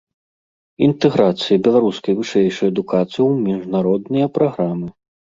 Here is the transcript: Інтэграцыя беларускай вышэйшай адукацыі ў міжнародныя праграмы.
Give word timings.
Інтэграцыя 0.85 1.57
беларускай 1.67 2.13
вышэйшай 2.21 2.67
адукацыі 2.73 3.13
ў 3.13 3.31
міжнародныя 3.51 4.31
праграмы. 4.39 4.89